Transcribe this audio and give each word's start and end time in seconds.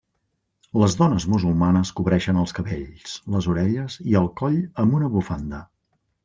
Les 0.83 0.93
dones 1.01 1.27
musulmanes 1.33 1.91
cobreixen 1.99 2.39
els 2.45 2.55
cabells, 2.61 3.13
les 3.35 3.49
orelles 3.53 3.99
i 4.15 4.19
el 4.23 4.31
coll 4.41 4.59
amb 4.87 4.99
una 5.01 5.13
bufanda. 5.19 5.63